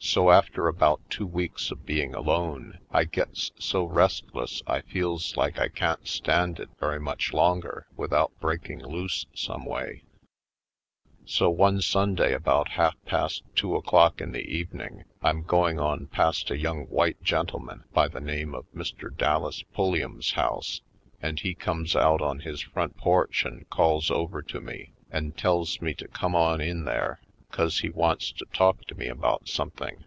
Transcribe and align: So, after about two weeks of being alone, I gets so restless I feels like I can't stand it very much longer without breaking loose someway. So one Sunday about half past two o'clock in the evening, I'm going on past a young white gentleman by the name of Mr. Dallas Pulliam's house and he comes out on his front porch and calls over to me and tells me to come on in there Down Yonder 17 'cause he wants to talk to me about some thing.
So, 0.00 0.30
after 0.30 0.68
about 0.68 1.00
two 1.10 1.26
weeks 1.26 1.72
of 1.72 1.84
being 1.84 2.14
alone, 2.14 2.78
I 2.88 3.02
gets 3.04 3.50
so 3.58 3.82
restless 3.84 4.62
I 4.64 4.82
feels 4.82 5.36
like 5.36 5.58
I 5.58 5.68
can't 5.68 6.06
stand 6.06 6.60
it 6.60 6.68
very 6.78 7.00
much 7.00 7.32
longer 7.32 7.88
without 7.96 8.32
breaking 8.38 8.78
loose 8.86 9.26
someway. 9.34 10.04
So 11.26 11.50
one 11.50 11.80
Sunday 11.82 12.32
about 12.32 12.70
half 12.70 12.94
past 13.06 13.42
two 13.56 13.74
o'clock 13.74 14.20
in 14.20 14.30
the 14.30 14.48
evening, 14.48 15.02
I'm 15.20 15.42
going 15.42 15.80
on 15.80 16.06
past 16.06 16.48
a 16.52 16.56
young 16.56 16.86
white 16.86 17.20
gentleman 17.24 17.82
by 17.92 18.06
the 18.06 18.20
name 18.20 18.54
of 18.54 18.70
Mr. 18.72 19.14
Dallas 19.14 19.64
Pulliam's 19.74 20.30
house 20.34 20.80
and 21.20 21.40
he 21.40 21.54
comes 21.56 21.96
out 21.96 22.22
on 22.22 22.38
his 22.40 22.60
front 22.62 22.96
porch 22.96 23.44
and 23.44 23.68
calls 23.68 24.12
over 24.12 24.42
to 24.42 24.60
me 24.60 24.92
and 25.10 25.36
tells 25.36 25.80
me 25.80 25.92
to 25.94 26.06
come 26.06 26.36
on 26.36 26.60
in 26.60 26.84
there 26.84 27.18
Down 27.50 27.56
Yonder 27.56 27.56
17 27.62 27.66
'cause 27.66 27.78
he 27.78 27.88
wants 27.88 28.32
to 28.32 28.44
talk 28.52 28.84
to 28.88 28.94
me 28.94 29.06
about 29.06 29.48
some 29.48 29.70
thing. 29.70 30.04